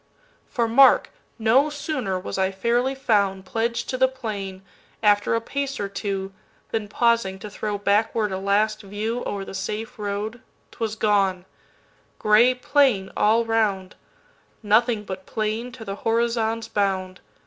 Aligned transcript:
For 0.47 0.67
mark! 0.67 1.11
no 1.37 1.69
sooner 1.69 2.19
was 2.19 2.35
I 2.39 2.49
fairly 2.49 2.95
foundPledged 2.95 3.85
to 3.89 3.99
the 3.99 4.07
plain, 4.07 4.63
after 5.03 5.35
a 5.35 5.41
pace 5.41 5.79
or 5.79 5.87
two, 5.87 6.33
Than, 6.71 6.87
pausing 6.87 7.37
to 7.37 7.51
throw 7.51 7.77
backward 7.77 8.31
a 8.31 8.39
last 8.39 8.81
viewO'er 8.81 9.45
the 9.45 9.53
safe 9.53 9.99
road, 9.99 10.41
't 10.71 10.79
was 10.79 10.95
gone; 10.95 11.45
gray 12.17 12.55
plain 12.55 13.11
all 13.15 13.45
round:Nothing 13.45 15.03
but 15.03 15.27
plain 15.27 15.71
to 15.73 15.85
the 15.85 15.97
horizon's 15.97 16.67
bound. 16.67 17.21